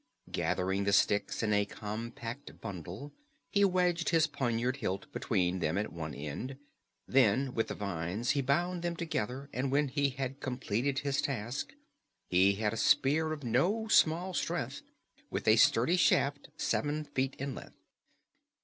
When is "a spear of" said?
12.73-13.43